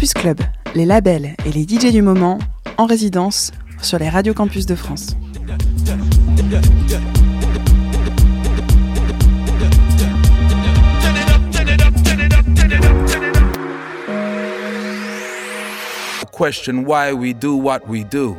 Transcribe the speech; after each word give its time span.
Campus 0.00 0.14
Club, 0.14 0.40
les 0.74 0.86
labels 0.86 1.34
et 1.44 1.52
les 1.52 1.64
DJ 1.64 1.92
du 1.92 2.00
moment 2.00 2.38
en 2.78 2.86
résidence 2.86 3.52
sur 3.82 3.98
les 3.98 4.08
radios 4.08 4.32
campus 4.32 4.64
de 4.64 4.74
France. 4.74 5.14
Question 16.32 16.86
why 16.86 17.12
we 17.12 17.34
do 17.34 17.54
what 17.54 17.80
we 17.86 18.02
do. 18.02 18.38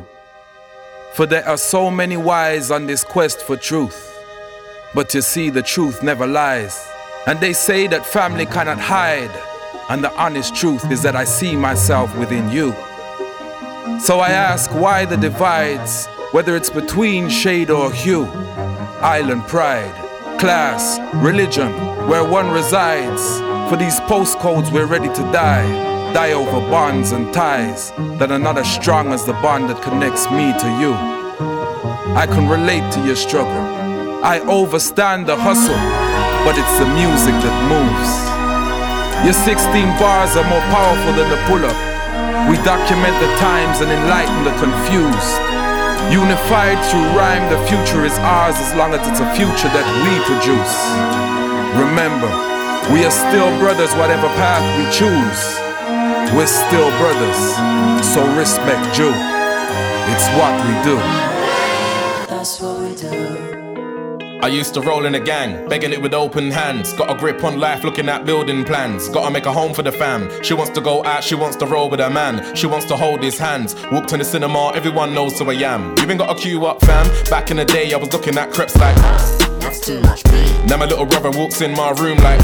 For 1.14 1.28
there 1.28 1.46
are 1.46 1.56
so 1.56 1.92
many 1.92 2.16
whys 2.16 2.72
on 2.72 2.88
this 2.88 3.04
quest 3.04 3.40
for 3.40 3.56
truth. 3.56 4.10
But 4.96 5.14
you 5.14 5.22
see, 5.22 5.48
the 5.48 5.62
truth 5.62 6.02
never 6.02 6.26
lies. 6.26 6.76
And 7.28 7.38
they 7.38 7.52
say 7.52 7.86
that 7.86 8.04
family 8.04 8.46
cannot 8.46 8.80
hide. 8.80 9.30
And 9.88 10.02
the 10.02 10.12
honest 10.16 10.54
truth 10.54 10.90
is 10.90 11.02
that 11.02 11.16
I 11.16 11.24
see 11.24 11.56
myself 11.56 12.16
within 12.16 12.50
you. 12.50 12.72
So 14.00 14.20
I 14.20 14.30
ask 14.30 14.70
why 14.70 15.04
the 15.04 15.16
divides, 15.16 16.06
whether 16.32 16.56
it's 16.56 16.70
between 16.70 17.28
shade 17.28 17.70
or 17.70 17.92
hue, 17.92 18.24
island 19.00 19.42
pride, 19.48 19.94
class, 20.38 20.98
religion, 21.16 21.72
where 22.08 22.24
one 22.28 22.50
resides. 22.50 23.38
For 23.70 23.76
these 23.76 24.00
postcodes, 24.00 24.72
we're 24.72 24.86
ready 24.86 25.08
to 25.08 25.22
die 25.32 25.92
die 26.12 26.32
over 26.32 26.60
bonds 26.68 27.12
and 27.12 27.32
ties 27.32 27.90
that 28.18 28.30
are 28.30 28.38
not 28.38 28.58
as 28.58 28.70
strong 28.70 29.14
as 29.14 29.24
the 29.24 29.32
bond 29.34 29.70
that 29.70 29.82
connects 29.82 30.30
me 30.30 30.52
to 30.60 30.68
you. 30.78 30.92
I 32.14 32.26
can 32.26 32.50
relate 32.50 32.92
to 32.92 33.00
your 33.06 33.16
struggle. 33.16 33.64
I 34.22 34.40
overstand 34.40 35.26
the 35.26 35.36
hustle, 35.36 35.74
but 36.44 36.58
it's 36.58 36.78
the 36.78 36.88
music 36.94 37.34
that 37.42 37.56
moves. 37.72 38.31
Your 39.22 39.38
16 39.38 39.54
bars 40.02 40.34
are 40.34 40.42
more 40.50 40.66
powerful 40.74 41.14
than 41.14 41.30
the 41.30 41.38
pull 41.46 41.62
up. 41.62 41.78
We 42.50 42.58
document 42.66 43.14
the 43.22 43.30
times 43.38 43.78
and 43.78 43.86
enlighten 43.86 44.42
the 44.42 44.50
confused. 44.58 45.38
Unified 46.10 46.74
through 46.90 47.06
rhyme, 47.14 47.46
the 47.46 47.62
future 47.70 48.02
is 48.04 48.18
ours 48.18 48.58
as 48.58 48.74
long 48.74 48.90
as 48.94 49.02
it's 49.06 49.22
a 49.22 49.30
future 49.38 49.70
that 49.70 49.86
we 50.02 50.18
produce. 50.26 50.74
Remember, 51.78 52.26
we 52.90 53.06
are 53.06 53.14
still 53.14 53.46
brothers, 53.62 53.94
whatever 53.94 54.26
path 54.34 54.66
we 54.74 54.90
choose. 54.90 55.40
We're 56.34 56.50
still 56.50 56.90
brothers, 56.98 57.38
so 58.02 58.26
respect 58.34 58.82
Joe. 58.90 59.14
It's 60.10 60.26
what 60.34 60.50
we 60.66 60.74
do. 60.82 60.98
I 64.42 64.48
used 64.48 64.74
to 64.74 64.80
roll 64.80 65.06
in 65.06 65.14
a 65.14 65.20
gang, 65.20 65.68
begging 65.68 65.92
it 65.92 66.02
with 66.02 66.12
open 66.12 66.50
hands. 66.50 66.92
Got 66.94 67.08
a 67.08 67.16
grip 67.16 67.44
on 67.44 67.60
life, 67.60 67.84
looking 67.84 68.08
at 68.08 68.26
building 68.26 68.64
plans. 68.64 69.08
Gotta 69.08 69.30
make 69.30 69.46
a 69.46 69.52
home 69.52 69.72
for 69.72 69.82
the 69.82 69.92
fam. 69.92 70.28
She 70.42 70.52
wants 70.52 70.72
to 70.72 70.80
go 70.80 71.04
out, 71.04 71.22
she 71.22 71.36
wants 71.36 71.54
to 71.58 71.66
roll 71.66 71.88
with 71.88 72.00
her 72.00 72.10
man. 72.10 72.56
She 72.56 72.66
wants 72.66 72.86
to 72.86 72.96
hold 72.96 73.22
his 73.22 73.38
hands. 73.38 73.76
Walked 73.92 74.08
to 74.08 74.16
the 74.16 74.24
cinema, 74.24 74.72
everyone 74.74 75.14
knows 75.14 75.38
who 75.38 75.48
I 75.48 75.54
am. 75.54 75.96
Even 76.00 76.18
got 76.18 76.36
a 76.36 76.40
queue 76.40 76.66
up, 76.66 76.80
fam. 76.84 77.06
Back 77.30 77.52
in 77.52 77.56
the 77.56 77.64
day, 77.64 77.92
I 77.92 77.96
was 77.96 78.12
looking 78.12 78.36
at 78.36 78.50
creps 78.50 78.76
like. 78.78 78.96
That's 79.60 79.78
too 79.78 80.00
much 80.00 80.24
pain. 80.24 80.66
Now 80.66 80.76
my 80.76 80.86
little 80.86 81.06
brother 81.06 81.30
walks 81.30 81.60
in 81.60 81.70
my 81.70 81.90
room 81.92 82.18
like. 82.18 82.40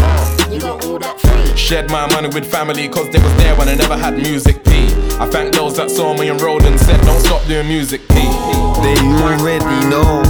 You 0.52 0.60
got 0.60 0.84
all 0.84 1.00
that 1.00 1.20
free. 1.20 1.56
Shared 1.56 1.90
my 1.90 2.06
money 2.14 2.28
with 2.28 2.48
family 2.48 2.88
cause 2.88 3.10
they 3.10 3.18
was 3.18 3.34
there 3.38 3.56
when 3.56 3.68
I 3.68 3.74
never 3.74 3.96
had 3.96 4.14
music 4.14 4.62
P. 4.62 4.86
I 5.18 5.26
thank 5.28 5.52
those 5.52 5.76
that 5.78 5.90
saw 5.90 6.16
me 6.16 6.30
enrolled 6.30 6.62
and 6.62 6.78
said 6.78 7.00
don't 7.00 7.20
stop 7.20 7.44
doing 7.48 7.66
music 7.66 8.02
P. 8.06 8.14
They 8.14 8.96
already 9.18 9.88
know 9.88 10.22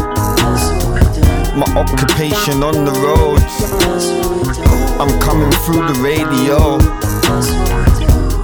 my 1.58 1.66
occupation 1.74 2.62
on 2.62 2.84
the 2.84 2.92
road. 2.92 3.40
I'm 5.00 5.20
coming 5.20 5.50
through 5.62 5.86
the 5.88 5.98
radio, 6.00 6.78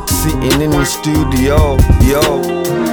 sitting 0.06 0.60
in 0.60 0.70
the 0.70 0.84
studio, 0.84 1.76
yo. 2.02 2.83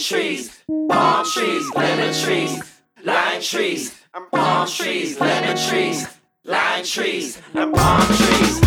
Trees, 0.00 0.62
palm 0.88 1.26
trees, 1.26 1.70
lemon 1.74 2.14
trees, 2.14 2.62
lime 3.04 3.42
trees, 3.42 4.02
and 4.14 4.30
palm 4.30 4.66
trees, 4.66 5.20
lemon 5.20 5.56
trees, 5.56 6.08
lime 6.44 6.84
trees, 6.84 7.40
and 7.54 7.74
palm 7.74 8.06
trees. 8.06 8.60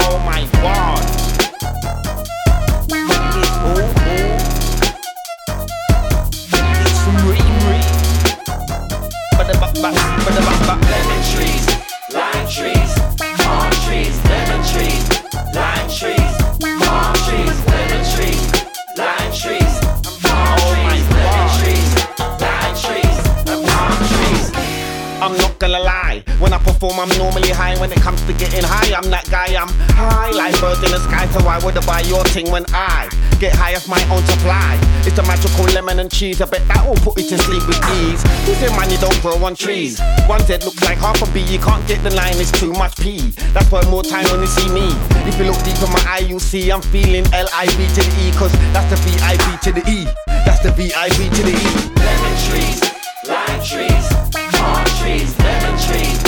Oh 0.00 0.22
my 0.24 0.48
god. 0.62 1.04
Lemon 9.80 10.17
When 26.38 26.52
I 26.52 26.58
perform, 26.58 27.00
I'm 27.00 27.10
normally 27.18 27.50
high. 27.50 27.78
When 27.80 27.90
it 27.90 28.00
comes 28.00 28.22
to 28.26 28.32
getting 28.32 28.62
high, 28.62 28.94
I'm 28.94 29.10
that 29.10 29.28
guy. 29.30 29.54
I'm 29.58 29.68
high 29.98 30.30
like 30.30 30.54
birds 30.60 30.82
in 30.82 30.90
the 30.90 31.00
sky. 31.00 31.26
So 31.34 31.44
why 31.44 31.58
would 31.58 31.76
I 31.76 31.84
buy 31.84 32.00
your 32.06 32.22
thing 32.30 32.50
when 32.50 32.64
I 32.72 33.10
get 33.38 33.54
high 33.54 33.74
off 33.74 33.88
my 33.88 34.00
own 34.10 34.22
supply? 34.24 34.78
It's 35.02 35.18
a 35.18 35.22
magical 35.22 35.66
lemon 35.74 35.98
and 35.98 36.10
cheese. 36.10 36.40
I 36.40 36.46
bet 36.46 36.66
that 36.68 36.86
will 36.86 37.00
put 37.02 37.18
you 37.18 37.28
to 37.28 37.38
sleep 37.38 37.66
with 37.66 37.82
ease. 37.98 38.22
Who 38.46 38.54
said 38.54 38.70
money 38.76 38.96
don't 38.98 39.18
grow 39.20 39.34
on 39.44 39.56
trees? 39.56 39.98
One 40.26 40.40
Z 40.46 40.62
looks 40.62 40.82
like 40.84 40.98
half 40.98 41.20
a 41.22 41.26
bee. 41.32 41.42
You 41.42 41.58
can't 41.58 41.82
get 41.88 42.02
the 42.02 42.10
line. 42.14 42.38
It's 42.38 42.52
too 42.52 42.72
much 42.72 42.96
P. 42.96 43.34
That's 43.50 43.70
why 43.70 43.82
more 43.90 44.02
time 44.02 44.26
when 44.30 44.40
you 44.40 44.46
see 44.46 44.68
me. 44.70 44.94
If 45.26 45.38
you 45.38 45.50
look 45.50 45.58
deep 45.66 45.80
in 45.82 45.90
my 45.90 46.04
eye, 46.06 46.24
you'll 46.28 46.38
see 46.38 46.70
I'm 46.70 46.82
feeling 46.82 47.26
L 47.34 47.48
I 47.52 47.66
B 47.74 47.86
to 47.98 48.02
the 48.06 48.14
E. 48.22 48.30
Cause 48.38 48.52
that's 48.72 48.86
the 48.94 48.98
V 49.02 49.18
I 49.26 49.34
B 49.42 49.58
to 49.66 49.70
the 49.74 49.82
E. 49.90 50.06
That's 50.46 50.62
the 50.62 50.70
V 50.70 50.92
I 50.94 51.08
B 51.18 51.26
to 51.34 51.42
the 51.42 51.54
E. 51.58 51.66
Lemon 51.98 52.36
trees, 52.46 52.78
lime 53.26 53.60
trees, 53.66 54.06
palm 54.54 54.84
trees, 55.02 55.36
lemon 55.40 55.76
trees, 55.78 56.22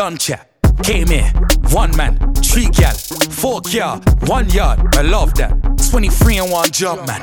done 0.00 0.16
chat. 0.16 0.48
Came 0.82 1.08
here, 1.08 1.30
one 1.70 1.96
man, 1.96 2.18
three 2.34 2.68
gal, 2.70 2.94
four 2.94 3.60
car, 3.60 4.00
one 4.26 4.48
yard. 4.50 4.80
I 4.96 5.02
love 5.02 5.34
that. 5.34 5.56
23 5.90 6.38
and 6.38 6.50
one 6.50 6.70
jump, 6.70 7.06
man. 7.06 7.20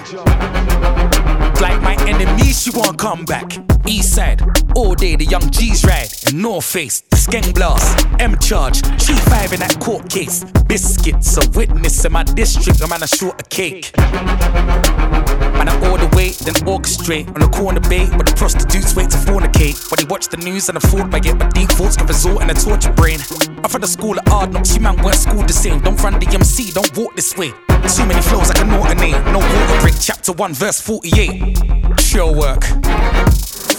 Like 1.62 1.82
my 1.82 1.96
enemy, 2.08 2.54
she 2.54 2.70
won't 2.72 2.98
come 2.98 3.26
back. 3.26 3.58
East 3.88 4.16
side, 4.16 4.42
all 4.76 4.94
day 4.96 5.16
the 5.16 5.26
young 5.26 5.50
G's 5.50 5.84
ride. 5.86 6.10
In 6.30 6.42
North 6.42 6.66
Face, 6.66 7.02
Skeng 7.12 7.54
Blast, 7.54 8.06
M 8.20 8.38
Charge, 8.40 8.82
3-5 8.82 9.54
in 9.54 9.60
that 9.62 9.80
court 9.80 10.10
case. 10.10 10.44
Biscuits, 10.68 11.38
a 11.38 11.50
witness 11.58 12.06
in 12.06 12.12
my 12.12 12.24
district, 12.24 12.82
a 12.82 12.88
man 12.88 13.04
a 13.04 13.08
short 13.08 13.42
a 13.42 13.44
cake. 13.46 13.92
Man, 13.98 15.70
I 15.70 15.90
order 15.90 16.10
wait, 16.14 16.38
then 16.40 16.54
orchestrate 16.68 17.28
on 17.28 17.42
the 17.42 17.48
corner 17.48 17.80
bait, 17.90 18.10
but 18.12 18.28
the 18.28 18.34
prostitutes 18.36 18.96
wait 18.96 19.10
to 19.12 19.18
fornicate. 19.18 19.90
When 19.90 19.98
they 19.98 20.06
watch 20.10 20.28
the 20.28 20.38
news 20.38 20.70
and 20.70 20.78
afford 20.78 21.10
by 21.10 21.18
it, 21.18 21.40
but 21.40 21.54
deep 21.54 21.70
thoughts 21.70 21.96
can 21.96 22.06
resort 22.06 22.44
in 22.44 22.50
a 22.50 22.54
torture 22.54 22.94
brain. 22.94 23.20
I'm 23.64 23.70
from 23.70 23.82
the 23.82 23.88
school 23.88 24.20
of 24.20 24.28
hard 24.38 24.54
knocks, 24.54 24.76
you 24.76 24.82
man 24.82 24.96
weren't 25.02 25.16
schooled 25.16 25.48
the 25.48 25.54
same. 25.54 25.80
Don't 25.82 26.00
run 26.04 26.20
the 26.20 26.28
MC, 26.28 26.72
don't 26.72 26.96
walk 26.96 27.16
this 27.16 27.36
way. 27.38 27.50
Too 27.96 28.06
many 28.06 28.22
flows 28.22 28.52
I 28.52 28.54
can 28.54 28.70
alternate. 28.72 29.18
No 29.32 29.40
water 29.40 29.82
break, 29.82 29.96
chapter 30.00 30.32
1, 30.32 30.54
verse 30.54 30.80
48. 30.80 31.98
Chill 31.98 32.36
work, 32.36 32.64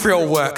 frill 0.01 0.27
work. 0.27 0.57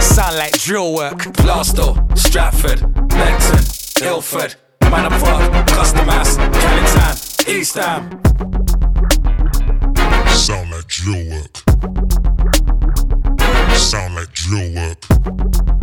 Sound 0.00 0.36
like 0.36 0.58
drill 0.58 0.92
work. 0.94 1.18
Plaistow, 1.38 1.94
Stratford, 2.18 2.80
Benton, 3.08 3.64
Ilford, 4.02 4.56
Manor 4.82 5.16
Park, 5.20 5.68
Custom 5.68 6.08
House, 6.08 6.36
Canning 6.36 6.88
Town, 6.94 7.16
East 7.46 7.74
Ham. 7.76 8.10
Sound 10.28 10.70
like 10.70 10.86
drill 10.86 11.30
work. 11.30 11.56
Sound 13.76 14.16
like 14.16 14.32
drill 14.32 14.74
work. 14.74 15.77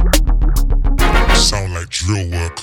Like 1.86 1.92
drill 1.92 2.32
work. 2.32 2.60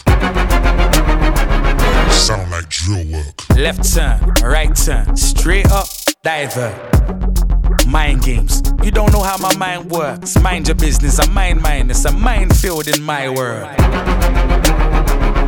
Sound 2.10 2.50
like 2.50 2.68
drill 2.68 3.06
work. 3.12 3.56
Left 3.56 3.94
turn, 3.94 4.20
right 4.42 4.74
turn, 4.74 5.16
straight 5.16 5.70
up, 5.70 5.86
divert. 6.24 7.86
Mind 7.86 8.22
games. 8.24 8.60
You 8.82 8.90
don't 8.90 9.12
know 9.12 9.22
how 9.22 9.36
my 9.38 9.54
mind 9.56 9.92
works. 9.92 10.36
Mind 10.40 10.66
your 10.66 10.74
business, 10.74 11.20
I 11.20 11.28
mind 11.30 11.62
mine. 11.62 11.88
It's 11.88 12.04
a 12.04 12.10
minefield 12.10 12.88
in 12.88 13.00
my 13.00 13.28
world. 13.28 13.68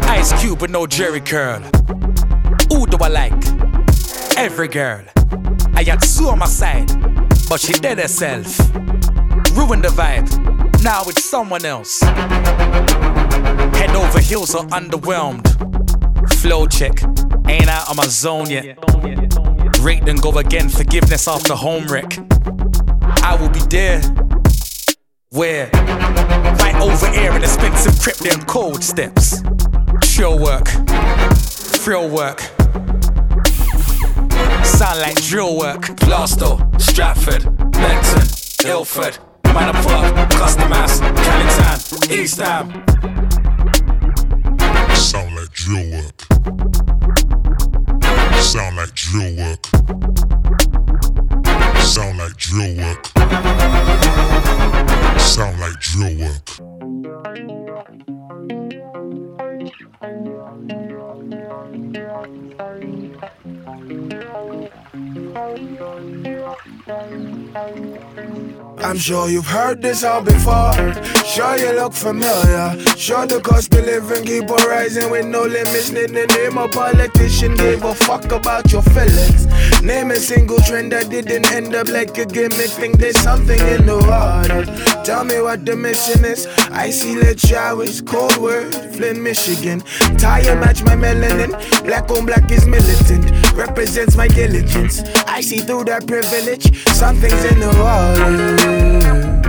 Ice 0.05 0.33
Cube 0.41 0.61
with 0.61 0.71
no 0.71 0.87
Jerry 0.87 1.21
curl. 1.21 1.59
Who 2.71 2.87
do 2.87 2.97
I 3.01 3.09
like? 3.09 3.45
Every 4.37 4.69
girl. 4.69 5.05
I 5.75 5.83
had 5.83 6.05
Sue 6.05 6.29
on 6.29 6.39
my 6.39 6.47
side, 6.47 6.93
but 7.49 7.59
she 7.59 7.73
did 7.73 7.99
herself. 7.99 8.57
Ruined 9.57 9.83
the 9.83 9.93
vibe. 9.97 10.54
Now 10.85 11.03
it's 11.07 11.25
someone 11.25 11.65
else. 11.65 12.01
Head 12.03 13.97
over 13.97 14.21
heels 14.21 14.55
or 14.55 14.65
underwhelmed. 14.65 15.49
Flow 16.43 16.67
check. 16.67 17.03
Ain't 17.49 17.69
out 17.69 17.89
of 17.89 17.97
my 17.97 18.07
zone 18.07 18.51
yet. 18.51 18.77
Rate 19.81 20.05
then 20.05 20.17
go 20.17 20.37
again. 20.37 20.69
Forgiveness 20.69 21.27
after 21.27 21.55
home 21.55 21.87
wreck. 21.87 22.19
I 23.23 23.35
will 23.41 23.49
be 23.49 23.61
there. 23.61 24.03
Where? 25.31 25.71
Right 25.73 26.77
over 26.83 27.11
here 27.13 27.33
in 27.33 27.43
expensive 27.43 27.99
crib, 27.99 28.17
them 28.17 28.43
cold 28.45 28.85
steps. 28.85 29.43
Chill 30.03 30.39
work. 30.39 30.69
Frill 31.81 32.11
work. 32.11 32.41
Sound 34.63 35.01
like 35.01 35.17
drill 35.23 35.57
work. 35.57 35.81
Plaistow, 36.05 36.61
Stratford, 36.79 37.45
Benton, 37.73 38.29
Ilford, 38.71 39.19
Manor 39.55 39.83
Park, 39.85 40.31
Custom 40.31 40.71
House, 40.73 40.99
Canning 40.99 41.53
Town, 41.55 41.79
East 42.11 42.41
Ham. 42.41 42.85
Sound 44.97 45.37
like 45.37 45.53
drill 45.53 45.91
work. 45.93 46.23
Sound 48.43 48.77
like 48.77 48.93
drill 48.95 49.37
work. 49.37 49.67
Sound 51.85 52.19
like 52.19 52.37
drill 52.37 52.77
work. 52.77 53.07
Sound 55.21 55.61
like 55.61 55.79
drill 55.79 56.19
work. 56.19 56.74
I'm 68.95 69.01
sure 69.01 69.29
you've 69.29 69.49
heard 69.49 69.83
this 69.83 70.05
all 70.05 70.23
before. 70.23 70.73
Sure 71.25 71.59
you 71.59 71.73
look 71.73 71.95
familiar. 71.95 72.79
Sure 72.97 73.27
the 73.27 73.41
cost 73.41 73.75
of 73.75 73.85
living 73.85 74.25
keep 74.25 74.49
on 74.49 74.69
rising 74.69 75.11
with 75.11 75.27
no 75.27 75.43
limits. 75.43 75.91
Need 75.91 76.11
the 76.11 76.29
name 76.29 76.57
a 76.57 76.69
politician 76.69 77.57
gave 77.57 77.83
a 77.83 77.93
fuck 77.93 78.31
about 78.31 78.71
your 78.71 78.83
feelings. 78.83 79.49
Name 79.83 80.11
a 80.11 80.17
single 80.17 80.59
trend 80.61 80.93
that 80.93 81.11
didn't 81.11 81.51
end 81.53 81.75
up 81.75 81.89
like 81.89 82.17
a 82.19 82.25
gimmick. 82.25 82.71
Think 82.71 82.99
there's 82.99 83.19
something 83.19 83.61
in 83.61 83.87
the 83.87 83.99
water. 83.99 84.65
Tell 85.05 85.25
me 85.25 85.41
what 85.41 85.67
the 85.67 85.77
mission 85.77 86.25
is. 86.25 86.47
I 86.71 86.85
Icy 86.85 87.17
lit 87.17 87.41
showers, 87.41 88.01
cold 88.01 88.37
word, 88.37 88.75
Flint, 88.95 89.21
Michigan. 89.21 89.81
Tire 90.19 90.55
match 90.61 90.83
my 90.85 90.95
melanin. 90.95 91.53
Black 91.85 92.11
on 92.11 92.27
black 92.27 92.51
is 92.51 92.67
militant. 92.67 93.31
Represents 93.55 94.17
my 94.17 94.29
diligence. 94.29 95.03
I 95.27 95.41
see 95.41 95.61
through 95.61 95.85
that 95.85 96.07
privilege. 96.07 96.65
Something's 96.89 97.45
in 97.45 97.61
the 97.61 97.69
water. 97.81 99.45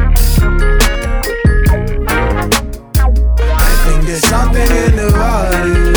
I 3.57 3.71
think 3.85 4.05
there's 4.05 4.27
something 4.27 4.71
in 4.71 4.95
the 4.95 5.11
water. 5.13 5.94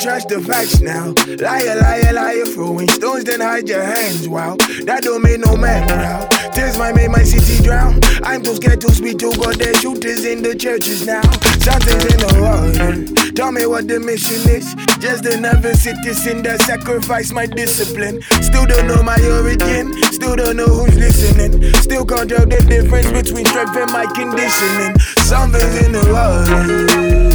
Trust 0.00 0.28
the 0.28 0.40
facts 0.40 0.80
now. 0.80 1.12
Liar, 1.38 1.76
liar, 1.76 2.12
liar, 2.12 2.46
throwing 2.46 2.88
stones, 2.88 3.24
then 3.24 3.40
hide 3.40 3.68
your 3.68 3.82
hands. 3.82 4.28
Wow, 4.28 4.56
that 4.84 5.02
don't 5.02 5.22
make 5.22 5.40
no 5.40 5.56
man 5.56 5.86
proud. 5.86 6.30
Tears 6.54 6.78
might 6.78 6.94
make 6.94 7.10
my 7.10 7.22
city 7.22 7.62
drown. 7.62 8.00
I'm 8.24 8.42
too 8.42 8.54
scared 8.56 8.80
to 8.80 8.90
speak 8.90 9.18
to 9.18 9.32
God. 9.36 9.56
There's 9.56 9.80
shooters 9.80 10.24
in 10.24 10.42
the 10.42 10.54
churches 10.54 11.06
now. 11.06 11.22
Something's 11.60 12.04
in 12.08 12.18
the 12.18 12.32
water. 12.40 13.32
Tell 13.32 13.52
me 13.52 13.66
what 13.66 13.88
the 13.88 14.00
mission 14.00 14.40
is. 14.48 14.74
Just 14.98 15.26
another 15.26 15.74
citizen 15.74 16.42
that 16.42 16.62
sacrificed 16.62 17.32
my 17.34 17.46
discipline. 17.46 18.22
Still 18.40 18.66
don't 18.66 18.86
know 18.88 19.02
my 19.02 19.20
origin. 19.20 19.92
Still 20.12 20.36
don't 20.36 20.56
know 20.56 20.66
who's 20.66 20.96
listening. 20.96 21.62
Still 21.74 22.06
can't 22.06 22.28
tell 22.28 22.46
the 22.46 22.60
difference 22.68 23.12
between 23.12 23.44
strength 23.44 23.76
and 23.76 23.92
my 23.92 24.06
conditioning. 24.06 24.98
Something's 25.20 25.76
in 25.84 25.92
the 25.92 26.04
water. 26.08 27.29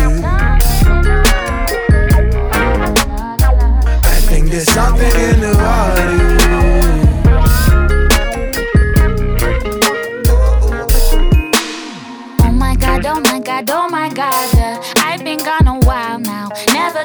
There's 4.56 4.72
something 4.72 5.12
in 5.12 5.42
the 5.42 5.52
water. 5.60 6.12
Oh 12.40 12.52
my 12.54 12.74
god, 12.78 13.06
oh 13.06 13.20
my 13.20 13.40
god, 13.42 13.70
oh 13.70 13.90
my 13.90 14.08
god. 14.14 14.55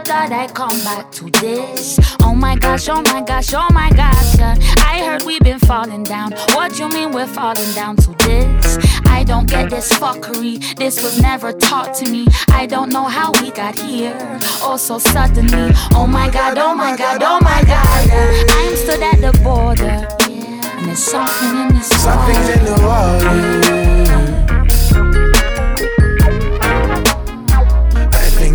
Never 0.00 0.12
thought 0.12 0.33
I'd 0.33 0.54
come 0.54 0.78
back 0.85 1.12
to 1.12 1.30
this. 1.42 1.99
Oh 2.23 2.35
my 2.35 2.57
gosh, 2.57 2.88
oh 2.88 3.02
my 3.02 3.21
gosh, 3.21 3.52
oh 3.52 3.69
my 3.71 3.90
gosh. 3.90 4.38
yeah. 4.38 4.57
I 4.78 5.04
heard 5.04 5.25
we've 5.25 5.40
been 5.40 5.59
falling 5.59 6.04
down. 6.04 6.33
What 6.54 6.78
you 6.78 6.88
mean 6.88 7.12
we're 7.12 7.26
falling 7.26 7.71
down 7.75 7.97
to 7.97 8.14
this? 8.14 8.78
I 9.07 9.25
don't 9.25 9.47
get 9.47 9.69
this 9.69 9.92
fuckery. 9.92 10.75
This 10.76 11.02
was 11.02 11.21
never 11.21 11.52
taught 11.52 11.95
to 11.97 12.11
me. 12.11 12.26
I 12.49 12.64
don't 12.66 12.90
know 12.90 13.04
how 13.04 13.33
we 13.42 13.50
got 13.50 13.78
here. 13.78 14.16
Oh, 14.62 14.78
so 14.78 14.99
suddenly. 14.99 15.73
Oh 15.92 16.07
my 16.07 16.30
god, 16.30 16.57
oh 16.57 16.75
my 16.75 16.97
god, 16.97 17.23
oh 17.23 17.38
my 17.42 17.62
god. 17.64 18.07
yeah. 18.09 18.45
I'm 18.49 18.76
stood 18.76 19.02
at 19.02 19.21
the 19.21 19.38
border. 19.42 19.85
Yeah. 20.30 20.78
And 20.78 20.87
there's 20.87 20.99
something 20.99 21.61
in 21.61 21.75
this 21.75 21.88
Something's 21.88 22.49
in 22.49 22.64
the 22.64 22.87
water. 22.87 24.00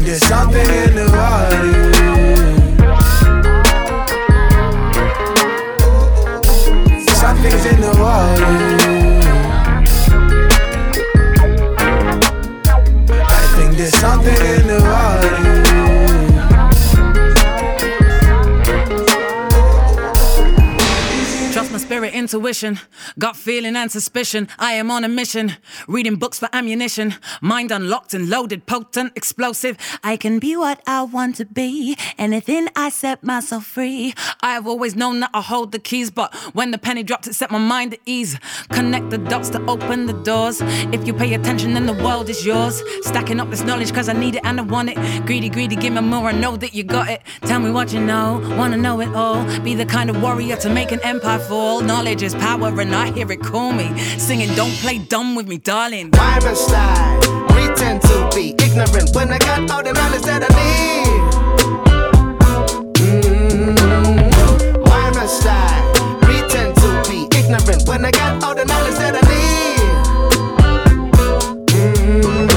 There's 0.06 0.24
something 0.28 0.62
in 0.62 0.96
the 0.96 1.06
water. 1.18 1.96
Something's 7.22 7.66
in 7.66 7.82
the 7.82 7.94
water. 8.00 8.56
I 13.18 13.42
think 13.56 13.78
there's 13.78 13.98
something 13.98 14.42
in 14.56 14.65
intuition, 22.36 22.78
gut 23.18 23.38
feeling 23.38 23.78
and 23.78 23.90
suspicion. 23.90 24.50
I 24.60 24.74
am 24.74 24.92
on 24.92 25.06
a 25.06 25.08
mission, 25.08 25.54
reading 25.88 26.18
books 26.18 26.38
for 26.38 26.50
ammunition. 26.52 27.16
Mind 27.42 27.72
unlocked 27.72 28.14
and 28.14 28.30
loaded, 28.30 28.66
potent, 28.66 29.14
explosive. 29.16 29.78
I 30.04 30.18
can 30.18 30.40
be 30.40 30.58
what 30.58 30.82
I 30.86 31.04
want 31.04 31.38
to 31.38 31.46
be. 31.46 31.98
Anything 32.18 32.68
I 32.76 32.90
set 32.90 33.24
myself 33.24 33.66
free. 33.66 34.14
I've 34.42 34.68
always 34.68 34.98
known 34.98 35.22
that 35.22 35.30
I 35.34 35.42
hold 35.42 35.72
the 35.72 35.80
keys, 35.80 36.12
but 36.12 36.36
when 36.54 36.72
the 36.72 36.78
penny 36.78 37.04
dropped, 37.04 37.28
it 37.28 37.36
set 37.36 37.52
my 37.52 37.58
mind 37.58 37.94
at 37.94 38.00
ease. 38.06 38.38
Connect 38.70 39.12
the 39.12 39.18
dots 39.18 39.50
to 39.52 39.66
open 39.66 40.06
the 40.06 40.14
doors. 40.24 40.60
If 40.92 41.08
you 41.08 41.14
pay 41.14 41.34
attention, 41.36 41.74
then 41.74 41.86
the 41.86 41.94
world 42.04 42.30
is 42.30 42.46
yours. 42.46 42.84
Stacking 43.04 43.40
up 43.40 43.50
this 43.50 43.64
knowledge, 43.64 43.94
cause 43.94 44.10
I 44.10 44.14
need 44.14 44.36
it 44.36 44.42
and 44.44 44.60
I 44.60 44.64
want 44.64 44.90
it. 44.90 44.98
Greedy, 45.26 45.50
greedy, 45.50 45.78
give 45.78 45.94
me 45.94 46.02
more. 46.02 46.28
I 46.28 46.34
know 46.34 46.58
that 46.58 46.74
you 46.74 46.84
got 46.84 47.10
it. 47.10 47.22
Tell 47.44 47.62
me 47.62 47.72
what 47.72 47.94
you 47.94 48.02
know, 48.02 48.42
wanna 48.58 48.78
know 48.78 49.00
it 49.00 49.16
all. 49.16 49.46
Be 49.62 49.74
the 49.74 49.86
kind 49.86 50.10
of 50.10 50.22
warrior 50.22 50.58
to 50.58 50.70
make 50.70 50.92
an 50.92 51.00
empire 51.02 51.40
fall. 51.40 51.80
Knowledge 51.82 52.25
is 52.26 52.36
power, 52.36 52.68
and 52.82 52.96
I 52.96 53.12
hear 53.12 53.32
it 53.32 53.42
call 53.42 53.72
me. 53.72 53.88
Singing, 54.18 54.54
don't 54.56 54.74
play 54.84 54.98
dumb 54.98 55.36
with 55.36 55.48
me, 55.48 55.58
darling. 55.60 56.10
Why 56.12 56.40
must 56.44 56.72
I 56.72 57.20
pretend 57.50 58.02
to 58.02 58.30
be 58.36 58.56
ignorant 58.66 59.12
when 59.16 59.32
I 59.32 59.38
got 59.38 59.70
all 59.72 59.84
the 59.84 59.94
knowledge 59.94 60.24
that 60.24 60.42
I 60.44 60.50
need? 60.60 61.06
Mm, 62.98 64.88
Why 64.90 65.10
must 65.12 65.46
I 65.46 66.20
pretend 66.22 66.76
to 66.78 67.04
be 67.10 67.28
ignorant 67.38 67.88
when 67.88 68.04
I 68.06 68.12
got 68.12 68.44
all 68.44 68.56
the 68.56 68.66
knowledge 68.66 68.96
that 68.96 69.16
I 69.16 69.22
need? 69.32 69.80
Mm, 71.70 72.50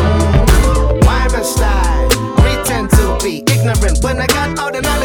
Why 1.05 1.29
must 1.31 1.61
I 1.61 2.09
pretend 2.41 2.91
to 2.91 3.19
be 3.23 3.43
ignorant 3.53 4.03
when 4.03 4.19
I 4.21 4.27
got 4.27 4.59
all 4.59 4.73
the 4.73 4.81
knowledge 4.81 4.98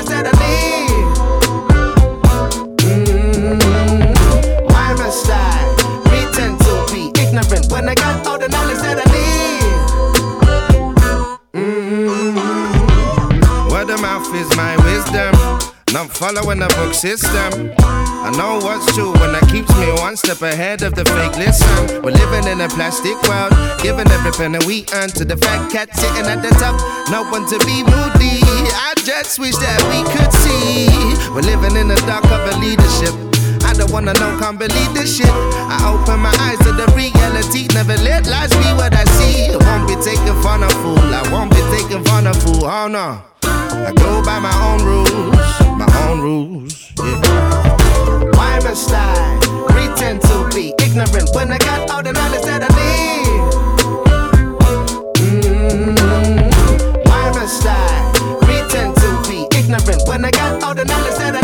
Not 16.03 16.11
following 16.11 16.59
the 16.59 16.67
book 16.75 16.91
system. 16.91 17.71
I 17.79 18.27
know 18.35 18.59
what's 18.59 18.83
true 18.91 19.15
when 19.23 19.31
that 19.31 19.47
keeps 19.47 19.71
me 19.79 19.87
one 20.03 20.19
step 20.19 20.43
ahead 20.43 20.83
of 20.83 20.99
the 20.99 21.07
fake. 21.07 21.39
Listen, 21.39 22.03
we're 22.03 22.11
living 22.11 22.43
in 22.43 22.59
a 22.59 22.67
plastic 22.67 23.15
world, 23.23 23.55
giving 23.79 24.11
every 24.11 24.35
penny 24.35 24.59
we 24.67 24.83
earn 24.91 25.07
to 25.15 25.23
the 25.23 25.39
fat 25.39 25.71
cat 25.71 25.87
sitting 25.95 26.27
at 26.27 26.43
the 26.43 26.51
top. 26.59 26.75
No 27.07 27.23
one 27.31 27.47
to 27.47 27.55
be 27.63 27.87
moody. 27.87 28.43
I 28.75 28.91
just 28.99 29.39
wish 29.39 29.55
that 29.63 29.79
we 29.87 30.03
could 30.11 30.27
see. 30.43 30.91
We're 31.31 31.47
living 31.47 31.79
in 31.79 31.87
the 31.87 31.99
dark 32.03 32.27
of 32.27 32.51
a 32.51 32.53
leadership. 32.59 33.15
I 33.63 33.71
don't 33.71 33.87
wanna 33.87 34.11
know, 34.19 34.35
can't 34.43 34.59
believe 34.59 34.91
this 34.91 35.07
shit. 35.07 35.31
I 35.31 35.87
open 35.87 36.19
my 36.19 36.35
eyes 36.51 36.59
to 36.67 36.75
the 36.75 36.91
reality. 36.99 37.71
Never 37.71 37.95
let 38.03 38.27
lies 38.27 38.51
be 38.51 38.67
what 38.75 38.91
I 38.91 39.07
see. 39.15 39.55
I 39.55 39.59
won't 39.71 39.87
be 39.87 39.95
taken 40.03 40.35
for 40.43 40.59
a 40.59 40.67
fool. 40.83 40.99
I 40.99 41.23
won't 41.31 41.47
be 41.47 41.63
taken 41.71 42.03
for 42.03 42.19
a 42.27 42.35
fool. 42.35 42.67
Oh 42.67 42.91
no. 42.91 43.32
I 43.85 43.91
go 43.93 44.21
by 44.23 44.39
my 44.39 44.53
own 44.69 44.85
rules, 44.85 45.59
my 45.77 45.87
own 46.07 46.21
rules. 46.21 46.91
Yeah. 46.97 48.29
Why 48.37 48.59
must 48.63 48.91
I 48.93 49.39
pretend 49.69 50.21
to 50.23 50.49
be 50.55 50.73
ignorant 50.83 51.29
when 51.35 51.51
I 51.51 51.57
got 51.57 51.89
all 51.91 52.03
the 52.03 52.13
knowledge 52.13 52.43
that 52.43 52.63
I 52.63 52.69
need? 52.79 53.53
Mm, 55.17 57.07
Why 57.07 57.31
must 57.31 57.65
I 57.65 58.11
pretend 58.41 58.95
to 58.97 59.29
be 59.29 59.47
ignorant 59.57 60.03
when 60.07 60.25
I 60.25 60.31
got 60.31 60.63
all 60.63 60.73
the 60.75 60.85
knowledge 60.85 61.15
that 61.17 61.35
I 61.35 61.42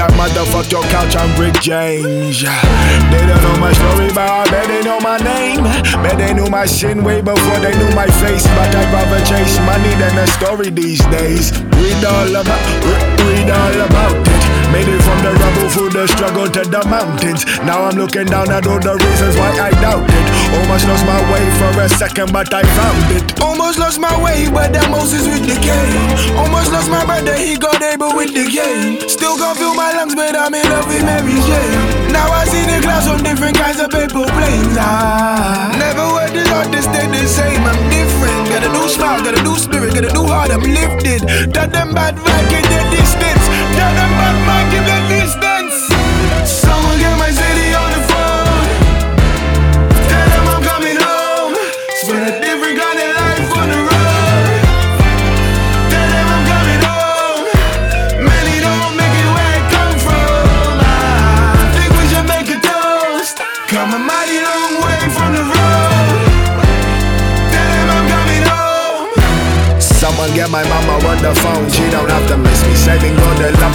that 0.00 0.10
motherfuck 0.16 0.70
your 0.72 0.82
couch 0.88 1.14
I'm 1.14 1.28
Rick 1.36 1.60
James. 1.60 2.40
They 2.40 3.22
don't 3.28 3.42
know 3.44 3.56
my 3.60 3.72
story, 3.72 4.08
but 4.16 4.24
I 4.24 4.48
bet 4.48 4.66
they 4.68 4.80
know 4.80 4.98
my 5.00 5.18
name. 5.18 5.62
Bet 6.00 6.16
they 6.16 6.32
knew 6.32 6.48
my 6.48 6.64
sin 6.64 7.04
way 7.04 7.20
before 7.20 7.58
they 7.60 7.76
knew 7.76 7.92
my 7.94 8.06
face. 8.22 8.46
But 8.56 8.72
I'd 8.72 8.88
rather 8.88 9.20
chase 9.28 9.58
money 9.60 9.92
than 10.00 10.16
a 10.16 10.26
story 10.26 10.70
these 10.70 11.04
days. 11.12 11.52
Read 11.76 12.04
all 12.04 12.32
about, 12.32 12.64
read 13.28 13.50
all 13.50 13.76
about 13.84 14.16
it. 14.16 14.49
Made 14.70 14.86
it 14.86 15.02
from 15.02 15.18
the 15.26 15.34
rubble 15.34 15.68
through 15.74 15.90
the 15.90 16.06
struggle 16.06 16.46
to 16.46 16.62
the 16.62 16.82
mountains. 16.86 17.42
Now 17.66 17.90
I'm 17.90 17.98
looking 17.98 18.26
down 18.26 18.50
at 18.54 18.66
all 18.66 18.78
the 18.78 18.94
reasons 18.94 19.34
why 19.34 19.50
I 19.58 19.70
doubted. 19.82 20.26
Almost 20.62 20.86
lost 20.86 21.04
my 21.06 21.18
way 21.26 21.44
for 21.58 21.74
a 21.82 21.88
second, 21.90 22.32
but 22.32 22.54
I 22.54 22.62
found 22.78 23.02
it. 23.18 23.26
Almost 23.42 23.78
lost 23.82 23.98
my 23.98 24.14
way, 24.22 24.46
but 24.46 24.70
that 24.72 24.86
Moses 24.90 25.26
with 25.26 25.42
the 25.42 25.58
cane. 25.58 26.38
Almost 26.38 26.70
lost 26.70 26.86
my 26.86 27.02
brother, 27.02 27.34
he 27.34 27.58
got 27.58 27.82
able 27.82 28.14
with 28.14 28.30
the 28.30 28.46
game. 28.46 29.02
Still 29.10 29.34
can't 29.34 29.58
feel 29.58 29.74
my 29.74 29.90
lungs, 29.90 30.14
but 30.14 30.38
I'm 30.38 30.54
in 30.54 30.62
love 30.70 30.86
with 30.86 31.02
Mary 31.02 31.34
Jane. 31.34 32.14
Now 32.14 32.30
I 32.30 32.46
see 32.46 32.62
the 32.62 32.78
clouds 32.78 33.10
on 33.10 33.26
different 33.26 33.58
kinds 33.58 33.82
of 33.82 33.90
paper 33.90 34.22
planes. 34.22 34.78
Ah, 34.78 35.74
never 35.82 36.06
were 36.14 36.30
the 36.30 36.46
Lord 36.46 36.70
to 36.70 36.80
stay 36.82 37.10
the 37.10 37.26
same. 37.26 37.62
I'm 37.66 37.78
different. 37.90 38.54
Got 38.54 38.66
a 38.66 38.70
new 38.70 38.86
smile, 38.86 39.18
got 39.22 39.34
a 39.34 39.42
new 39.42 39.58
spirit, 39.58 39.98
got 39.98 40.06
a 40.06 40.12
new 40.14 40.26
heart. 40.30 40.54
I'm 40.54 40.62
lifted. 40.62 41.26
That 41.58 41.74
them 41.74 41.90
bad 41.90 42.14
vibe 42.22 42.54
in 42.54 42.64
the 42.70 42.80
distance. 42.94 43.39
Tell 44.30 44.38
them 44.38 44.46
bad 44.46 44.89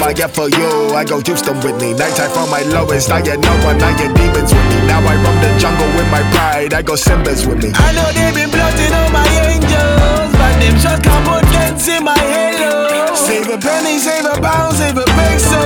I 0.05 0.13
get 0.13 0.35
for 0.35 0.47
you, 0.47 0.93
I 0.93 1.03
go 1.03 1.17
Houston 1.19 1.57
with 1.65 1.81
me. 1.81 1.97
Nighttime 1.97 2.29
for 2.29 2.45
my 2.45 2.61
lowest, 2.69 3.09
I 3.09 3.25
get 3.25 3.39
no 3.41 3.49
one, 3.65 3.81
I 3.81 3.89
get 3.97 4.13
demons 4.13 4.53
with 4.53 4.67
me. 4.69 4.85
Now 4.85 5.01
I 5.01 5.17
roam 5.17 5.33
the 5.41 5.49
jungle 5.57 5.89
with 5.97 6.05
my 6.13 6.21
pride, 6.29 6.75
I 6.75 6.83
go 6.83 6.93
Simba's 6.95 7.41
with 7.47 7.57
me. 7.57 7.73
I 7.73 7.89
know 7.89 8.05
they 8.13 8.29
been 8.37 8.53
plotting 8.53 8.93
on 8.93 9.09
my 9.09 9.25
angels, 9.49 10.29
but 10.37 10.53
them 10.61 10.77
shots 10.77 11.01
can't 11.01 11.25
put 11.25 11.41
dents 11.49 11.89
in 11.89 12.05
my 12.05 12.21
halo. 12.21 13.17
Save 13.17 13.49
a 13.49 13.57
penny, 13.57 13.97
save 13.97 14.29
a 14.29 14.37
pound, 14.37 14.77
save 14.77 14.93
a 14.93 15.09
peso. 15.17 15.61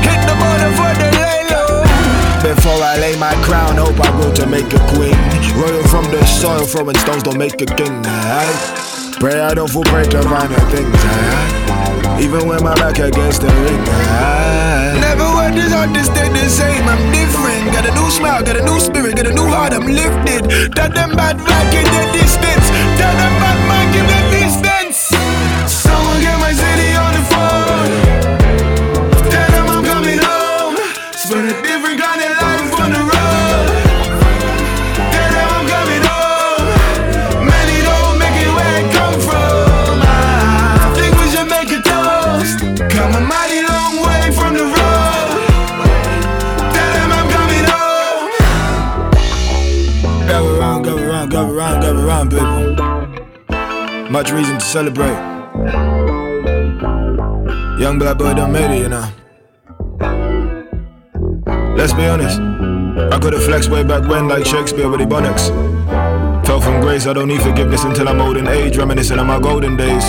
Hit 0.00 0.20
the 0.24 0.34
border 0.40 0.72
for 0.80 0.92
the 0.96 1.08
lay 1.20 1.44
low. 1.52 1.84
Before 2.40 2.80
I 2.80 2.96
lay 3.04 3.20
my 3.20 3.36
crown, 3.44 3.76
hope 3.76 4.00
I 4.00 4.08
grow 4.16 4.32
to 4.32 4.46
make 4.48 4.72
a 4.72 4.80
queen. 4.96 5.20
Royal 5.60 5.84
from 5.92 6.08
the 6.08 6.24
soil, 6.24 6.64
throwing 6.64 6.96
stones 6.96 7.22
don't 7.24 7.36
make 7.36 7.60
a 7.60 7.68
king. 7.68 8.00
Aye. 8.00 8.99
Pray 9.20 9.38
I 9.38 9.52
don't 9.52 9.68
fall 9.68 9.84
prey 9.84 10.04
to 10.08 10.22
violent 10.22 10.64
things. 10.72 10.88
ah. 10.96 12.18
Even 12.24 12.48
when 12.48 12.64
my 12.64 12.72
back 12.80 12.96
against 12.96 13.42
the 13.44 13.52
ring. 13.52 13.80
Never 14.96 15.28
what 15.36 15.52
this 15.52 15.72
hard 15.72 15.92
to 15.92 16.02
stay 16.04 16.28
the 16.32 16.48
same. 16.48 16.88
I'm 16.88 17.00
different. 17.12 17.68
Got 17.68 17.84
a 17.84 17.92
new 17.92 18.08
smile, 18.08 18.40
got 18.42 18.56
a 18.56 18.64
new 18.64 18.80
spirit, 18.80 19.16
got 19.16 19.26
a 19.28 19.34
new 19.36 19.44
heart. 19.44 19.72
I'm 19.76 19.84
lifted. 19.84 20.72
Tell 20.72 20.88
them 20.88 21.12
bad 21.20 21.36
black 21.44 21.68
in 21.76 21.84
the 21.84 22.04
distance. 22.16 22.64
Celebrate. 54.70 55.18
Young 57.80 57.98
black 57.98 58.18
boy 58.18 58.34
done 58.34 58.52
made 58.52 58.70
it, 58.70 58.82
you 58.82 58.88
know. 58.88 59.04
Let's 61.76 61.92
be 61.92 62.06
honest. 62.06 62.38
I 63.12 63.18
could've 63.18 63.42
flexed 63.42 63.68
way 63.68 63.82
back 63.82 64.08
when, 64.08 64.28
like 64.28 64.46
Shakespeare 64.46 64.88
with 64.88 65.00
Ebonics. 65.00 65.48
Fell 66.46 66.60
from 66.60 66.80
grace, 66.80 67.08
I 67.08 67.12
don't 67.12 67.26
need 67.26 67.42
forgiveness 67.42 67.82
until 67.82 68.08
I'm 68.08 68.20
old 68.20 68.36
in 68.36 68.46
age, 68.46 68.76
reminiscing 68.76 69.18
of 69.18 69.26
my 69.26 69.40
golden 69.40 69.76
days. 69.76 70.04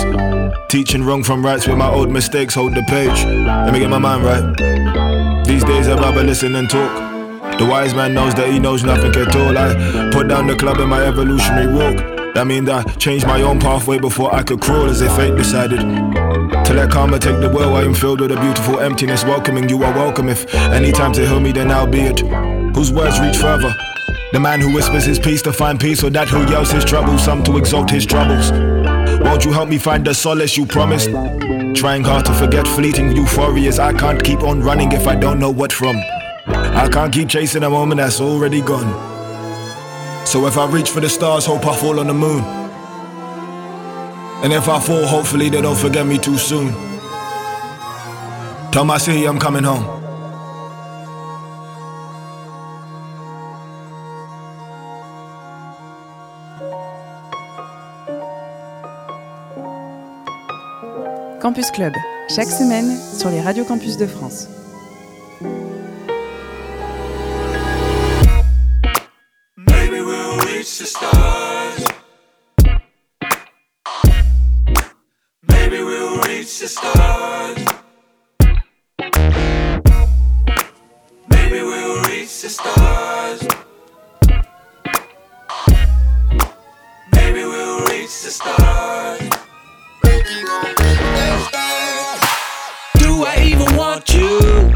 Teaching 0.68 1.02
wrong 1.02 1.24
from 1.24 1.44
rights 1.44 1.66
with 1.66 1.76
my 1.76 1.90
old 1.90 2.10
mistakes, 2.10 2.54
hold 2.54 2.74
the 2.74 2.82
page. 2.82 3.24
Let 3.24 3.72
me 3.72 3.80
get 3.80 3.90
my 3.90 3.98
mind 3.98 4.24
right. 4.24 5.44
These 5.44 5.64
days 5.64 5.88
I'd 5.88 5.98
rather 5.98 6.22
listen 6.22 6.54
and 6.54 6.70
talk. 6.70 7.58
The 7.58 7.66
wise 7.66 7.94
man 7.94 8.14
knows 8.14 8.34
that 8.36 8.48
he 8.48 8.60
knows 8.60 8.84
nothing 8.84 9.10
at 9.16 9.34
all. 9.34 9.58
I 9.58 10.10
put 10.12 10.28
down 10.28 10.46
the 10.46 10.54
club 10.54 10.78
in 10.78 10.88
my 10.88 11.04
evolutionary 11.04 11.66
walk. 11.66 12.11
That 12.34 12.46
means 12.46 12.68
I 12.70 12.82
changed 12.94 13.26
my 13.26 13.42
own 13.42 13.60
pathway 13.60 13.98
before 13.98 14.34
I 14.34 14.42
could 14.42 14.60
crawl 14.60 14.88
as 14.88 15.02
if 15.02 15.14
fate 15.16 15.36
decided. 15.36 15.80
To 15.80 16.72
let 16.74 16.90
karma 16.90 17.18
take 17.18 17.40
the 17.40 17.50
wheel, 17.50 17.74
I 17.74 17.82
am 17.82 17.92
filled 17.92 18.20
with 18.20 18.32
a 18.32 18.40
beautiful 18.40 18.80
emptiness. 18.80 19.22
Welcoming 19.22 19.68
you 19.68 19.82
are 19.84 19.92
welcome. 19.92 20.30
If 20.30 20.52
any 20.54 20.92
time 20.92 21.12
to 21.12 21.26
heal 21.26 21.40
me, 21.40 21.52
then 21.52 21.70
I'll 21.70 21.86
be 21.86 22.00
it. 22.00 22.20
Whose 22.74 22.90
words 22.90 23.20
reach 23.20 23.36
further? 23.36 23.74
The 24.32 24.40
man 24.40 24.62
who 24.62 24.72
whispers 24.72 25.04
his 25.04 25.18
peace 25.18 25.42
to 25.42 25.52
find 25.52 25.78
peace, 25.78 26.02
or 26.02 26.08
that 26.10 26.28
who 26.28 26.48
yells 26.50 26.70
his 26.70 26.86
troubles, 26.86 27.22
some 27.22 27.44
to 27.44 27.58
exalt 27.58 27.90
his 27.90 28.06
troubles. 28.06 28.50
Won't 29.20 29.44
you 29.44 29.52
help 29.52 29.68
me 29.68 29.76
find 29.76 30.02
the 30.02 30.14
solace 30.14 30.56
you 30.56 30.64
promised? 30.64 31.10
Trying 31.76 32.04
hard 32.04 32.24
to 32.24 32.32
forget 32.32 32.66
fleeting 32.66 33.10
euphorias. 33.10 33.78
I 33.78 33.92
can't 33.92 34.24
keep 34.24 34.42
on 34.42 34.62
running 34.62 34.92
if 34.92 35.06
I 35.06 35.16
don't 35.16 35.38
know 35.38 35.50
what 35.50 35.70
from. 35.70 35.96
I 36.46 36.88
can't 36.90 37.12
keep 37.12 37.28
chasing 37.28 37.62
a 37.62 37.68
moment 37.68 37.98
that's 37.98 38.22
already 38.22 38.62
gone. 38.62 39.11
So 40.24 40.46
if 40.46 40.56
I 40.56 40.66
reach 40.66 40.90
for 40.90 41.00
the 41.00 41.08
stars, 41.08 41.44
hope 41.46 41.66
I 41.66 41.76
fall 41.76 42.00
on 42.00 42.06
the 42.06 42.14
moon. 42.14 42.42
And 44.42 44.52
if 44.52 44.68
I 44.68 44.80
fall, 44.80 45.06
hopefully 45.06 45.48
they 45.50 45.60
don't 45.60 45.76
forget 45.76 46.06
me 46.06 46.18
too 46.18 46.38
soon. 46.38 46.72
Tell 48.72 48.84
my 48.84 48.98
city 48.98 49.26
I'm 49.26 49.38
coming 49.38 49.62
home. 49.64 49.84
Campus 61.42 61.70
Club, 61.72 61.92
chaque 62.28 62.48
semaine 62.48 62.96
sur 62.96 63.28
les 63.28 63.40
radios 63.40 63.64
campus 63.64 63.96
de 63.96 64.06
France. 64.06 64.48
The 76.42 76.66
stars. 76.66 77.64
Maybe 81.30 81.62
we'll 81.62 82.02
reach 82.02 82.42
the 82.42 82.48
stars. 82.48 83.46
Maybe 87.12 87.44
we'll 87.44 87.84
reach 87.86 88.22
the 88.22 88.30
stars. 88.32 89.30
Do 92.98 93.24
I 93.24 93.36
even 93.44 93.76
want 93.76 94.12
you? 94.12 94.74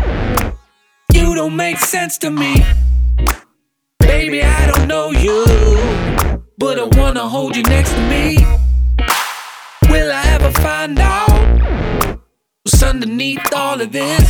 You 1.13 1.35
don't 1.35 1.57
make 1.57 1.79
sense 1.79 2.17
to 2.19 2.31
me. 2.31 2.65
Baby, 3.99 4.45
I 4.45 4.67
don't 4.69 4.87
know 4.87 5.11
you, 5.11 5.45
but 6.59 6.79
I 6.79 6.85
wanna 6.97 7.29
hold 7.29 7.57
you 7.57 7.65
next 7.65 7.91
to 7.91 8.01
me. 8.09 8.46
This? 13.97 14.26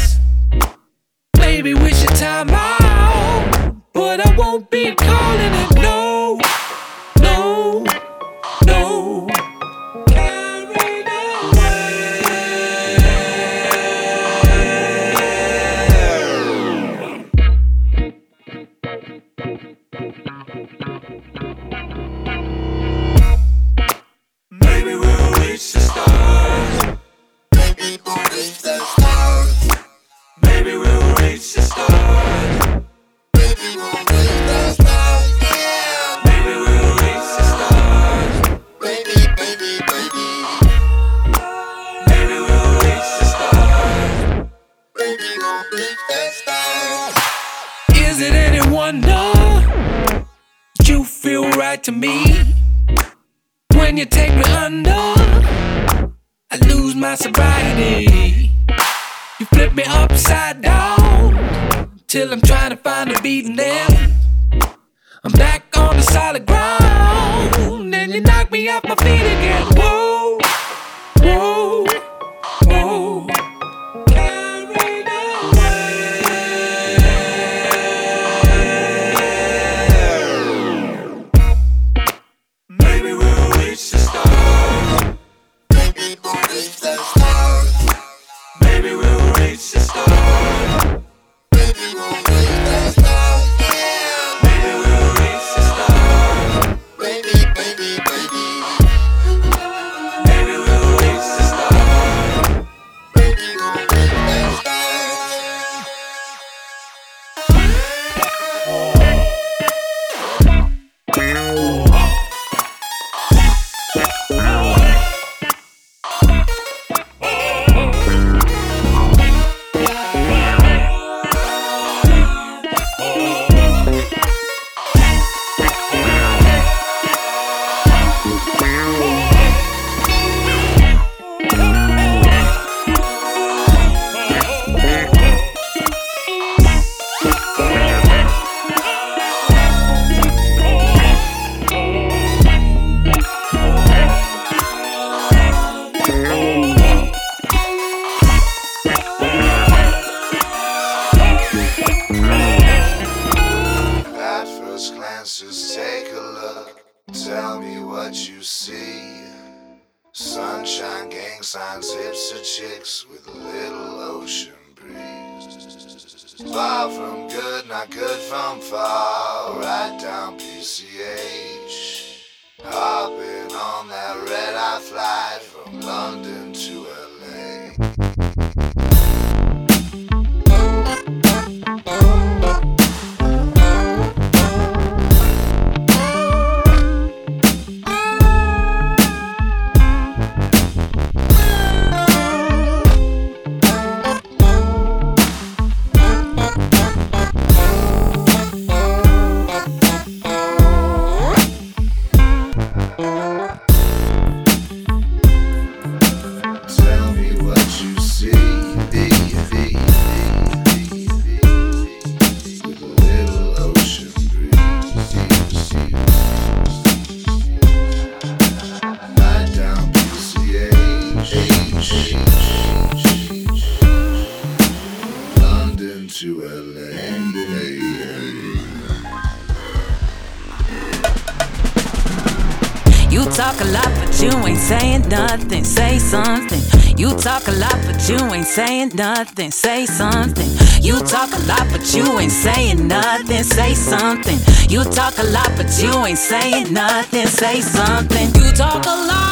Saying 238.56 238.90
nothing. 238.94 239.50
Say 239.50 239.84
something. 239.84 240.48
You 240.80 240.98
talk 241.00 241.28
a 241.30 241.38
lot, 241.46 241.66
but 241.70 241.92
you 241.94 242.18
ain't 242.18 242.32
saying 242.32 242.88
nothing. 242.88 243.42
Say 243.44 243.74
something. 243.74 244.38
You 244.70 244.82
talk 244.84 245.18
a 245.18 245.24
lot, 245.24 245.50
but 245.58 245.68
you 245.78 245.92
ain't 246.06 246.16
saying 246.16 246.72
nothing. 246.72 247.26
Say 247.26 247.60
something. 247.60 248.28
You 248.34 248.50
talk 248.52 248.82
a 248.86 248.96
lot. 249.10 249.26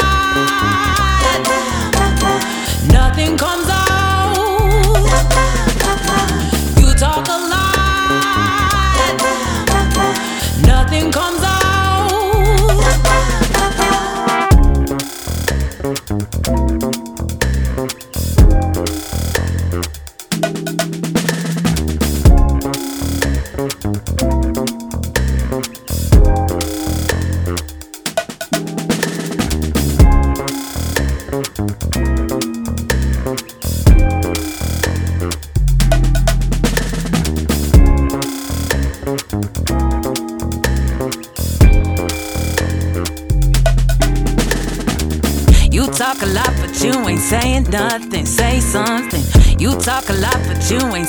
Nothing 2.93 3.39
comes 3.39 3.69
out. 3.71 4.37
You 6.81 6.93
talk 7.05 7.27
a 7.27 7.39
lot. 7.53 7.73
Nothing 10.67 11.11
comes 11.11 11.43
out. 11.43 11.44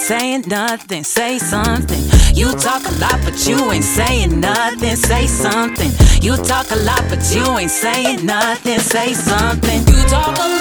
Saying 0.05 0.43
nothing. 0.45 1.03
Say 1.03 1.39
something. 1.39 1.99
You 2.35 2.51
talk 2.51 2.83
a 2.85 2.91
lot, 2.99 3.19
but 3.23 3.47
you 3.47 3.71
ain't 3.71 3.83
saying 3.83 4.39
nothing. 4.39 4.95
Say 4.95 5.25
something. 5.25 5.89
You 6.21 6.37
talk 6.37 6.69
a 6.69 6.75
lot, 6.75 7.03
but 7.09 7.23
you 7.33 7.57
ain't 7.57 7.71
saying 7.71 8.23
nothing. 8.23 8.79
Say 8.79 9.13
something. 9.13 9.79
You 9.87 10.03
talk 10.07 10.37
a 10.37 10.41
lot. 10.41 10.54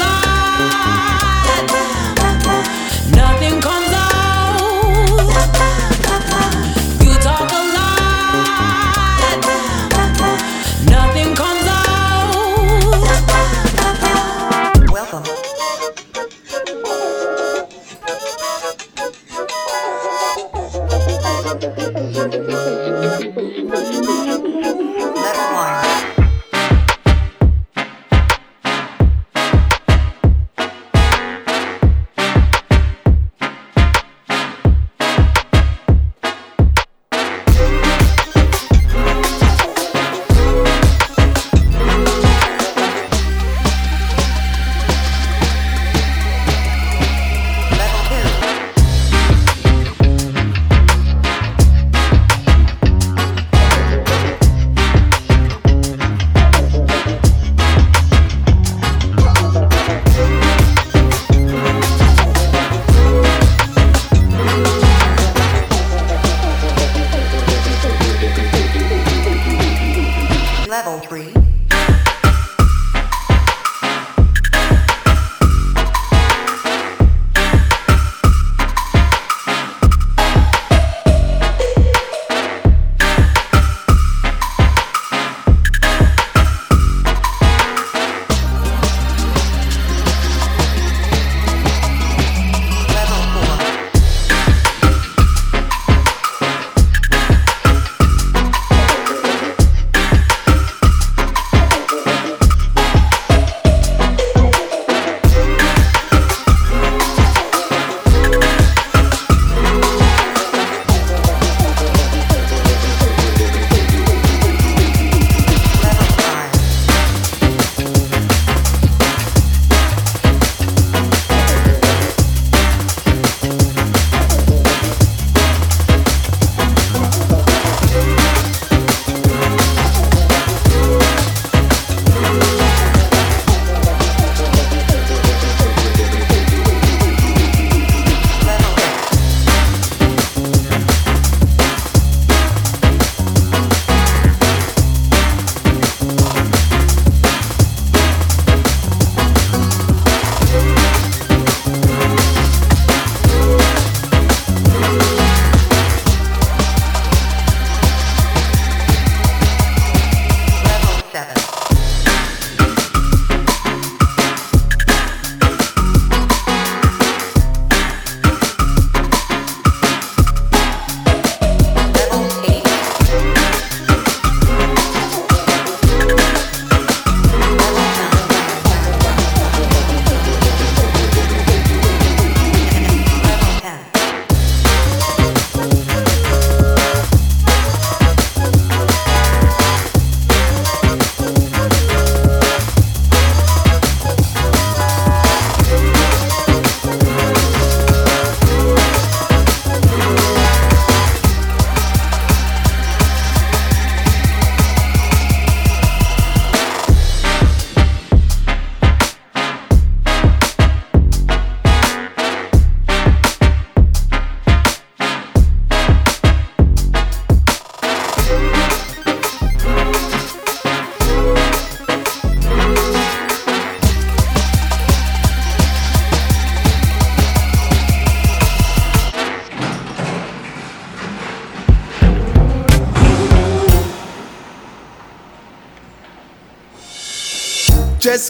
level 70.75 70.99
3 70.99 71.34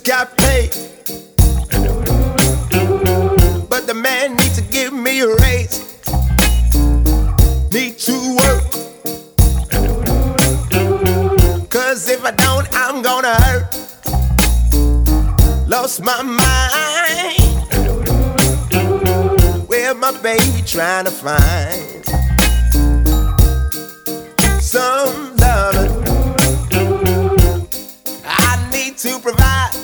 Got 0.04 0.36
paid. 0.36 0.70
But 3.70 3.86
the 3.86 3.94
man 3.94 4.36
needs 4.36 4.56
to 4.56 4.62
give 4.70 4.92
me 4.92 5.20
a 5.20 5.34
raise. 5.36 5.80
Need 7.72 7.98
to 8.00 8.36
work. 8.36 8.64
Cause 11.70 12.06
if 12.06 12.22
I 12.22 12.32
don't, 12.32 12.68
I'm 12.74 13.00
gonna 13.00 13.34
hurt. 13.34 13.64
Lost 15.66 16.02
my 16.02 16.20
mind. 16.20 17.40
Where 19.66 19.94
my 19.94 20.12
baby 20.20 20.62
trying 20.66 21.06
to 21.06 21.10
find 21.10 22.04
some 24.62 25.34
loving? 25.36 25.92
I 28.26 28.68
need 28.70 28.98
to 28.98 29.18
provide 29.20 29.83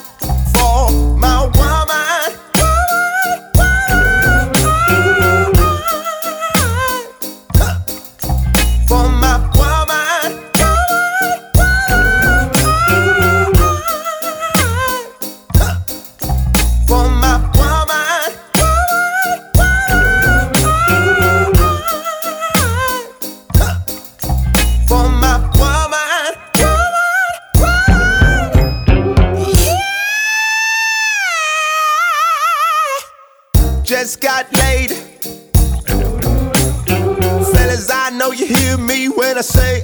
know 38.31 38.37
you 38.37 38.47
hear 38.47 38.79
me 38.79 39.09
when 39.09 39.39
I 39.39 39.41
say, 39.41 39.81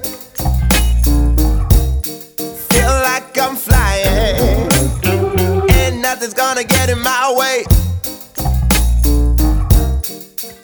feel 2.71 2.95
like 3.03 3.39
I'm 3.39 3.57
flying, 3.57 4.69
and 5.71 6.03
nothing's 6.03 6.35
gonna 6.35 6.65
get 6.65 6.89
in 6.91 7.01
my 7.01 7.35
way. 7.37 7.65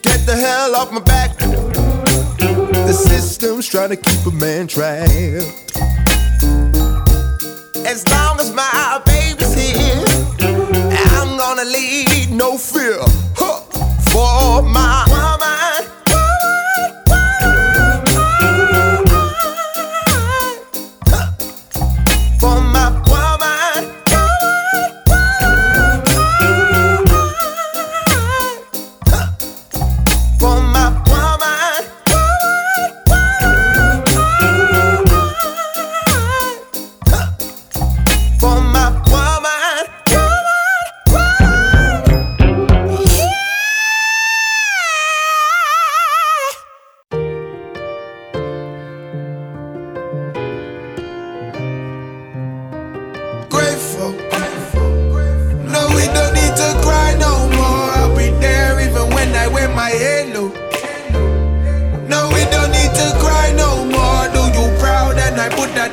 Get 0.02 0.26
the 0.26 0.36
hell 0.36 0.76
off 0.76 0.92
my 0.92 1.00
back. 1.00 1.36
The 2.38 2.92
system's 2.92 3.66
trying 3.68 3.90
to 3.90 3.96
keep 3.96 4.26
a 4.26 4.30
man 4.30 4.66
trapped. 4.68 5.10
As 7.84 8.08
long 8.08 8.38
as 8.38 8.52
my 8.54 9.02
baby's 9.06 9.54
here, 9.54 10.04
I'm 11.16 11.36
gonna 11.36 11.64
lead 11.64 12.30
no 12.30 12.56
fear 12.58 12.98
huh, 13.36 13.60
for 14.12 14.62
my 14.62 15.01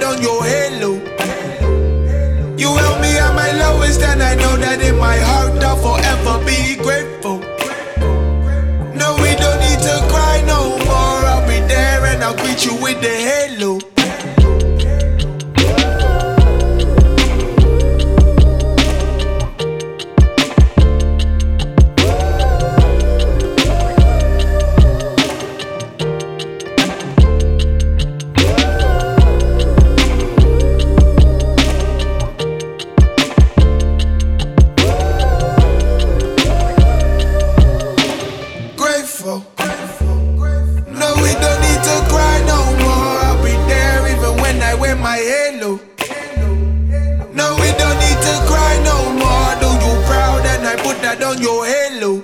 on 0.09 0.21
your 0.23 0.43
halo? 0.43 0.93
You 2.57 2.69
help 2.83 2.99
me 2.99 3.11
at 3.17 3.33
my 3.35 3.51
lowest, 3.51 4.01
and 4.01 4.21
I 4.23 4.33
know 4.35 4.55
that 4.57 4.81
in 4.81 4.97
my 4.97 5.17
heart 5.17 5.63
I'll 5.63 5.77
forever 5.85 6.35
be 6.45 6.75
grateful. 6.75 7.37
No, 9.01 9.09
we 9.23 9.31
don't 9.43 9.59
need 9.67 9.81
to 9.89 9.95
cry 10.11 10.41
no 10.47 10.61
more. 10.89 11.19
I'll 11.31 11.47
be 11.47 11.59
there 11.67 12.05
and 12.05 12.23
I'll 12.23 12.35
greet 12.41 12.65
you 12.65 12.75
with 12.81 12.99
the 13.01 13.15
halo. 13.29 13.88
No, 41.01 41.09
we 41.23 41.31
don't 41.43 41.61
need 41.67 41.81
to 41.89 41.95
cry 42.11 42.35
no 42.45 42.59
more. 42.83 43.15
I'll 43.27 43.41
be 43.43 43.53
there 43.71 44.01
even 44.13 44.33
when 44.41 44.61
I 44.61 44.73
wear 44.75 44.95
my 44.95 45.17
halo. 45.17 45.79
No, 47.33 47.55
we 47.61 47.69
don't 47.81 47.99
need 48.05 48.19
to 48.27 48.35
cry 48.49 48.73
no 48.83 48.97
more. 49.21 49.51
Do 49.61 49.69
you 49.85 49.93
proud 50.09 50.45
and 50.45 50.67
I 50.67 50.75
put 50.75 51.01
that 51.01 51.23
on 51.23 51.41
your 51.41 51.65
halo? 51.65 52.23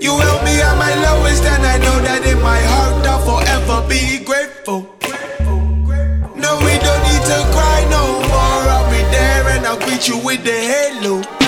You 0.00 0.12
help 0.18 0.42
me 0.44 0.60
at 0.60 0.76
my 0.78 0.94
lowest, 1.06 1.44
and 1.44 1.64
I 1.64 1.78
know 1.78 1.98
that 2.00 2.26
in 2.26 2.40
my 2.42 2.60
heart 2.72 3.06
I'll 3.06 3.22
forever 3.22 3.88
be 3.88 4.24
grateful. 4.24 4.80
No, 6.34 6.58
we 6.66 6.74
don't 6.86 7.02
need 7.08 7.24
to 7.30 7.38
cry 7.54 7.86
no 7.88 8.04
more. 8.32 8.62
I'll 8.74 8.90
be 8.90 9.02
there 9.14 9.48
and 9.54 9.66
I'll 9.66 9.78
greet 9.78 10.08
you 10.08 10.18
with 10.18 10.42
the 10.44 10.58
halo. 10.72 11.41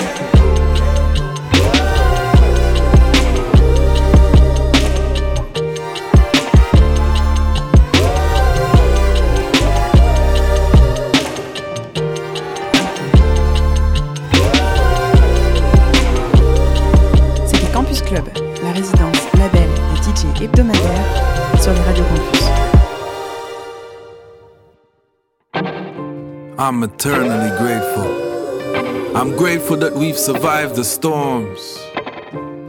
Hebdomadaire 20.45 21.59
sur 21.59 21.73
les 21.73 21.81
radios 21.81 22.05
campus. 22.05 22.41
I'm 26.57 26.83
eternally 26.83 27.51
grateful. 27.57 29.17
I'm 29.17 29.35
grateful 29.35 29.77
that 29.77 29.93
we've 29.93 30.17
survived 30.17 30.75
the 30.75 30.83
storms. 30.83 31.79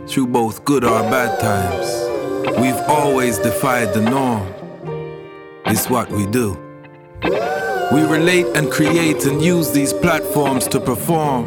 Through 0.09 0.29
both 0.29 0.65
good 0.65 0.85
or 0.85 1.03
bad 1.11 1.39
times, 1.41 1.89
we've 2.59 2.81
always 2.89 3.39
defied 3.39 3.93
the 3.93 4.01
norm. 4.01 4.47
It's 5.67 5.91
what 5.91 6.11
we 6.11 6.27
do. 6.27 6.57
We 7.93 8.03
relate 8.03 8.47
and 8.57 8.71
create 8.71 9.27
and 9.27 9.43
use 9.43 9.73
these 9.73 9.93
platforms 9.93 10.67
to 10.69 10.81
perform. 10.81 11.45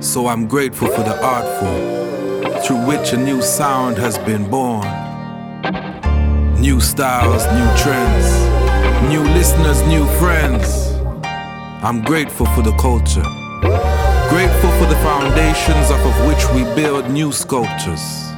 So 0.00 0.26
I'm 0.28 0.46
grateful 0.46 0.88
for 0.88 1.02
the 1.02 1.18
art 1.22 1.46
form 1.60 2.03
through 2.64 2.86
which 2.86 3.12
a 3.12 3.16
new 3.16 3.42
sound 3.42 3.98
has 3.98 4.16
been 4.18 4.48
born. 4.48 4.88
New 6.58 6.80
styles, 6.80 7.44
new 7.58 7.70
trends, 7.76 8.26
new 9.10 9.22
listeners, 9.34 9.82
new 9.82 10.06
friends. 10.18 10.94
I'm 11.84 12.02
grateful 12.02 12.46
for 12.46 12.62
the 12.62 12.72
culture. 12.78 13.28
Grateful 14.30 14.70
for 14.78 14.86
the 14.86 14.98
foundations 15.02 15.90
off 15.90 16.00
of 16.00 16.26
which 16.26 16.42
we 16.54 16.64
build 16.74 17.10
new 17.10 17.32
sculptures, 17.32 18.32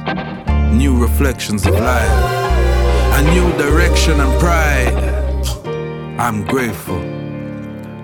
new 0.73 1.01
reflections 1.01 1.65
of 1.65 1.75
life, 1.75 2.17
a 3.19 3.21
new 3.33 3.49
direction 3.57 4.19
and 4.19 4.39
pride. 4.41 5.17
I'm 6.19 6.43
grateful. 6.43 6.99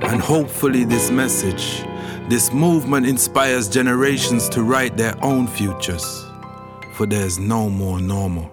And 0.10 0.22
hopefully, 0.22 0.86
this 0.86 1.12
message, 1.12 1.84
this 2.30 2.54
movement 2.54 3.06
inspires 3.06 3.68
generations 3.68 4.48
to 4.50 4.64
write 4.64 4.96
their 4.96 5.16
own 5.24 5.46
futures. 5.46 6.26
For 6.94 7.06
there's 7.06 7.38
no 7.38 7.70
more 7.70 8.00
normal. 8.00 8.50